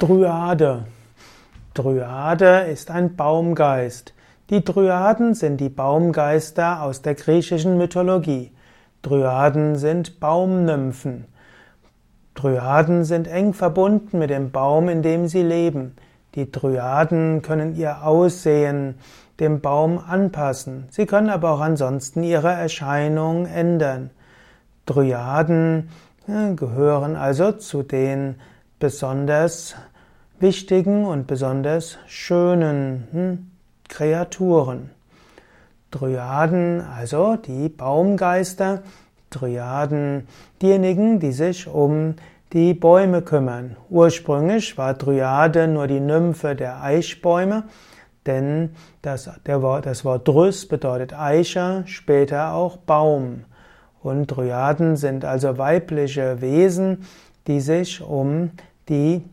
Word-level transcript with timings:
Dryade. 0.00 0.86
Dryade 1.72 2.66
ist 2.70 2.90
ein 2.90 3.14
Baumgeist. 3.14 4.12
Die 4.50 4.64
Dryaden 4.64 5.34
sind 5.34 5.60
die 5.60 5.68
Baumgeister 5.68 6.82
aus 6.82 7.00
der 7.00 7.14
griechischen 7.14 7.78
Mythologie. 7.78 8.50
Dryaden 9.02 9.76
sind 9.76 10.18
Baumnymphen. 10.18 11.26
Dryaden 12.34 13.04
sind 13.04 13.28
eng 13.28 13.54
verbunden 13.54 14.18
mit 14.18 14.30
dem 14.30 14.50
Baum, 14.50 14.88
in 14.88 15.02
dem 15.02 15.28
sie 15.28 15.44
leben. 15.44 15.94
Die 16.34 16.50
Dryaden 16.50 17.40
können 17.42 17.76
ihr 17.76 18.04
Aussehen 18.04 18.96
dem 19.38 19.60
Baum 19.60 20.00
anpassen. 20.04 20.88
Sie 20.90 21.06
können 21.06 21.30
aber 21.30 21.52
auch 21.52 21.60
ansonsten 21.60 22.24
ihre 22.24 22.50
Erscheinung 22.50 23.46
ändern. 23.46 24.10
Dryaden 24.86 25.88
gehören 26.26 27.14
also 27.14 27.52
zu 27.52 27.84
den 27.84 28.34
besonders 28.84 29.76
wichtigen 30.40 31.06
und 31.06 31.26
besonders 31.26 31.96
schönen 32.06 33.08
hm, 33.12 33.50
Kreaturen. 33.88 34.90
Dryaden, 35.90 36.82
also 36.82 37.36
die 37.36 37.70
Baumgeister, 37.70 38.82
Dryaden, 39.30 40.28
diejenigen, 40.60 41.18
die 41.18 41.32
sich 41.32 41.66
um 41.66 42.16
die 42.52 42.74
Bäume 42.74 43.22
kümmern. 43.22 43.76
Ursprünglich 43.88 44.76
war 44.76 44.92
Dryade 44.92 45.66
nur 45.66 45.86
die 45.86 46.00
Nymphe 46.00 46.54
der 46.54 46.82
Eichbäume, 46.82 47.64
denn 48.26 48.76
das, 49.00 49.30
der 49.46 49.62
Wort, 49.62 49.86
das 49.86 50.04
Wort 50.04 50.28
Drys 50.28 50.68
bedeutet 50.68 51.18
Eiche, 51.18 51.84
später 51.86 52.52
auch 52.52 52.76
Baum. 52.76 53.46
Und 54.02 54.26
Dryaden 54.26 54.96
sind 54.96 55.24
also 55.24 55.56
weibliche 55.56 56.42
Wesen, 56.42 57.06
die 57.46 57.60
sich 57.60 58.02
um 58.02 58.50
die 58.88 59.24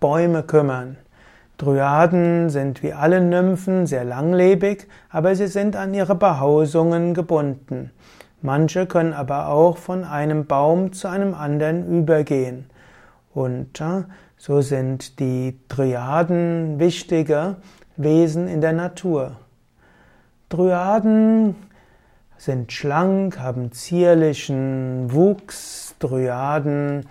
Bäume 0.00 0.42
kümmern. 0.42 0.96
Dryaden 1.58 2.50
sind 2.50 2.82
wie 2.82 2.92
alle 2.92 3.20
Nymphen 3.20 3.86
sehr 3.86 4.04
langlebig, 4.04 4.86
aber 5.10 5.34
sie 5.34 5.46
sind 5.46 5.74
an 5.74 5.94
ihre 5.94 6.14
Behausungen 6.14 7.14
gebunden. 7.14 7.90
Manche 8.42 8.86
können 8.86 9.14
aber 9.14 9.48
auch 9.48 9.78
von 9.78 10.04
einem 10.04 10.46
Baum 10.46 10.92
zu 10.92 11.08
einem 11.08 11.34
anderen 11.34 11.86
übergehen. 11.86 12.66
Und 13.32 13.82
so 14.36 14.60
sind 14.60 15.18
die 15.18 15.58
Dryaden 15.68 16.78
wichtige 16.78 17.56
Wesen 17.96 18.48
in 18.48 18.60
der 18.60 18.72
Natur. 18.72 19.36
Dryaden 20.50 21.56
sind 22.36 22.70
schlank, 22.70 23.38
haben 23.38 23.72
zierlichen 23.72 25.12
Wuchs. 25.12 25.94
Dryaden 25.98 27.06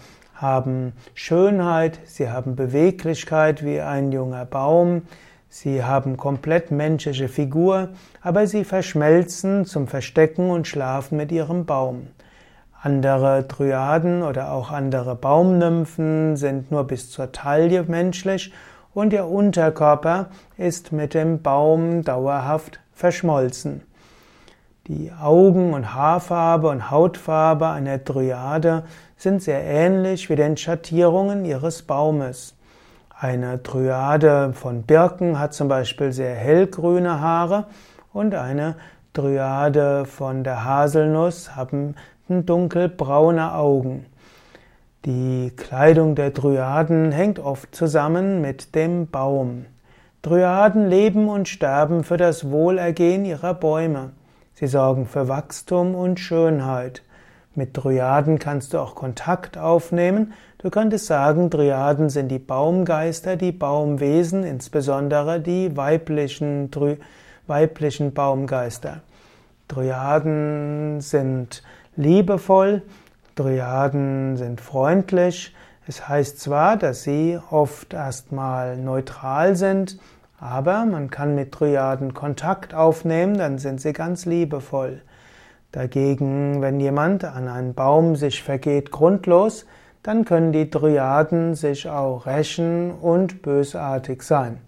haben 0.46 0.94
Schönheit, 1.16 2.00
sie 2.06 2.30
haben 2.30 2.56
Beweglichkeit 2.56 3.66
wie 3.66 3.82
ein 3.82 4.12
junger 4.12 4.46
Baum, 4.46 5.02
sie 5.50 5.84
haben 5.84 6.18
komplett 6.18 6.70
menschliche 6.70 7.28
Figur, 7.28 7.90
aber 8.22 8.46
sie 8.46 8.64
verschmelzen 8.64 9.66
zum 9.66 9.88
Verstecken 9.88 10.52
und 10.52 10.68
Schlafen 10.68 11.18
mit 11.18 11.32
ihrem 11.32 11.66
Baum. 11.66 12.08
Andere 12.80 13.44
Dryaden 13.44 14.22
oder 14.22 14.52
auch 14.52 14.72
andere 14.72 15.16
Baumnymphen 15.16 16.38
sind 16.38 16.70
nur 16.70 16.86
bis 16.86 17.10
zur 17.10 17.32
Taille 17.32 17.84
menschlich 17.88 18.54
und 18.94 19.12
ihr 19.12 19.26
Unterkörper 19.26 20.28
ist 20.58 20.92
mit 20.92 21.16
dem 21.16 21.42
Baum 21.42 22.04
dauerhaft 22.04 22.80
verschmolzen. 22.94 23.82
Die 24.88 25.12
Augen- 25.12 25.74
und 25.74 25.96
Haarfarbe 25.96 26.70
und 26.70 26.92
Hautfarbe 26.92 27.70
einer 27.70 27.98
Dryade 27.98 28.84
sind 29.18 29.42
sehr 29.42 29.64
ähnlich 29.64 30.30
wie 30.30 30.36
den 30.36 30.58
Schattierungen 30.58 31.44
ihres 31.44 31.82
Baumes. 31.82 32.56
Eine 33.10 33.58
Dryade 33.58 34.54
von 34.54 34.84
Birken 34.84 35.40
hat 35.40 35.56
zum 35.56 35.70
Beispiel 35.70 36.12
sehr 36.12 36.36
hellgrüne 36.36 37.20
Haare 37.20 37.66
und 38.14 38.36
eine 38.36 38.76
Dryade 39.14 40.06
von 40.06 40.44
der 40.44 40.66
Haselnuss 40.66 41.56
haben 41.56 41.96
dunkelbraune 42.30 43.56
Augen. 43.56 44.06
Die 45.06 45.52
Kleidung 45.58 46.14
der 46.14 46.30
Dryaden 46.30 47.12
hängt 47.12 47.40
oft 47.40 47.74
zusammen 47.74 48.40
mit 48.40 48.76
dem 48.76 49.08
Baum. 49.08 49.66
Dryaden 50.22 50.88
leben 50.88 51.28
und 51.28 51.48
sterben 51.48 52.04
für 52.04 52.18
das 52.18 52.52
Wohlergehen 52.52 53.26
ihrer 53.26 53.56
Bäume. 53.56 54.12
Sie 54.58 54.68
sorgen 54.68 55.06
für 55.06 55.28
Wachstum 55.28 55.96
und 55.96 56.18
Schönheit. 56.18 57.04
Mit 57.56 57.76
Dryaden 57.76 58.40
kannst 58.40 58.74
du 58.74 58.80
auch 58.80 58.96
Kontakt 58.96 59.58
aufnehmen. 59.58 60.32
Du 60.60 60.70
könntest 60.70 61.08
sagen, 61.08 61.50
Dryaden 61.50 62.10
sind 62.10 62.30
die 62.30 62.40
Baumgeister, 62.40 63.36
die 63.36 63.52
Baumwesen, 63.52 64.46
insbesondere 64.46 65.42
die 65.42 65.76
weiblichen, 65.76 66.72
weiblichen 67.48 68.14
Baumgeister. 68.14 69.02
Dryaden 69.68 71.02
sind 71.02 71.62
liebevoll, 71.98 72.82
Dryaden 73.36 74.38
sind 74.38 74.62
freundlich. 74.62 75.54
Es 75.86 76.08
heißt 76.08 76.40
zwar, 76.40 76.78
dass 76.78 77.04
sie 77.04 77.38
oft 77.52 77.94
erstmal 77.94 78.78
neutral 78.78 79.58
sind, 79.58 80.00
aber 80.40 80.86
man 80.86 81.10
kann 81.10 81.36
mit 81.36 81.60
Dryaden 81.60 82.14
Kontakt 82.14 82.74
aufnehmen, 82.74 83.38
dann 83.38 83.58
sind 83.58 83.82
sie 83.82 83.94
ganz 83.94 84.26
liebevoll. 84.26 85.02
Dagegen, 85.72 86.62
wenn 86.62 86.80
jemand 86.80 87.24
an 87.26 87.48
einen 87.48 87.74
Baum 87.74 88.16
sich 88.16 88.44
vergeht 88.44 88.92
grundlos, 88.92 89.66
dann 90.04 90.24
können 90.24 90.52
die 90.52 90.70
Dryaden 90.70 91.56
sich 91.56 91.90
auch 91.90 92.26
rächen 92.26 92.92
und 92.92 93.42
bösartig 93.42 94.24
sein. 94.24 94.60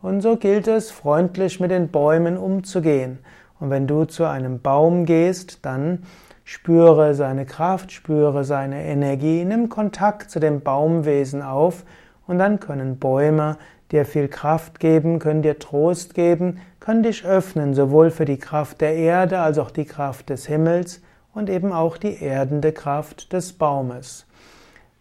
Und 0.00 0.20
so 0.20 0.36
gilt 0.36 0.68
es, 0.68 0.90
freundlich 0.90 1.58
mit 1.58 1.70
den 1.70 1.88
Bäumen 1.88 2.36
umzugehen. 2.36 3.18
Und 3.58 3.70
wenn 3.70 3.86
du 3.86 4.04
zu 4.04 4.24
einem 4.24 4.60
Baum 4.60 5.04
gehst, 5.04 5.66
dann 5.66 6.04
spüre 6.44 7.14
seine 7.14 7.44
Kraft, 7.44 7.92
spüre 7.92 8.44
seine 8.44 8.84
Energie, 8.84 9.44
nimm 9.44 9.68
Kontakt 9.68 10.30
zu 10.30 10.38
dem 10.38 10.60
Baumwesen 10.60 11.42
auf 11.42 11.84
und 12.26 12.38
dann 12.38 12.60
können 12.60 12.98
Bäume 12.98 13.58
dir 13.92 14.04
viel 14.04 14.28
Kraft 14.28 14.80
geben, 14.80 15.18
können 15.18 15.42
dir 15.42 15.58
Trost 15.58 16.14
geben, 16.14 16.60
können 16.80 17.02
dich 17.02 17.24
öffnen, 17.24 17.74
sowohl 17.74 18.10
für 18.10 18.24
die 18.24 18.38
Kraft 18.38 18.80
der 18.80 18.94
Erde 18.94 19.40
als 19.40 19.58
auch 19.58 19.70
die 19.70 19.84
Kraft 19.84 20.30
des 20.30 20.46
Himmels 20.46 21.00
und 21.34 21.50
eben 21.50 21.72
auch 21.72 21.96
die 21.96 22.22
erdende 22.22 22.72
Kraft 22.72 23.32
des 23.32 23.52
Baumes. 23.52 24.26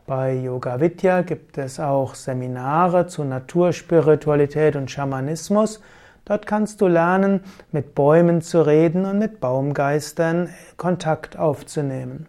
Bei 0.05 0.33
Yoga 0.33 0.79
Vidya 0.79 1.21
gibt 1.21 1.57
es 1.57 1.81
auch 1.81 2.15
Seminare 2.15 3.07
zu 3.07 3.25
Naturspiritualität 3.25 4.77
und 4.77 4.89
Schamanismus. 4.89 5.81
Dort 6.23 6.45
kannst 6.45 6.79
du 6.79 6.87
lernen, 6.87 7.41
mit 7.71 7.93
Bäumen 7.93 8.41
zu 8.41 8.61
reden 8.61 9.05
und 9.05 9.19
mit 9.19 9.41
Baumgeistern 9.41 10.49
Kontakt 10.77 11.37
aufzunehmen. 11.37 12.27